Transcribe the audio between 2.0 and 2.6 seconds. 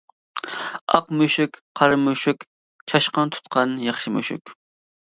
مۈشۈك